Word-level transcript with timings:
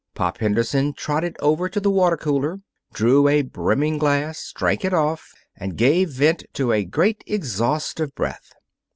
Pop 0.15 0.39
Henderson 0.39 0.93
trotted 0.93 1.35
over 1.41 1.69
to 1.69 1.79
the 1.79 1.91
water 1.91 2.17
cooler, 2.17 2.61
drew 2.91 3.27
a 3.27 3.43
brimming 3.43 3.99
glass, 3.99 4.51
drank 4.51 4.83
it 4.83 4.95
off, 4.95 5.31
and 5.55 5.77
gave 5.77 6.09
vent 6.09 6.43
to 6.53 6.71
a 6.71 6.83
great 6.85 7.23
exhaust 7.27 7.99
of 7.99 8.15
breath. 8.15 8.51